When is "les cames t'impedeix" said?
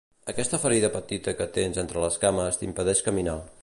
2.07-3.09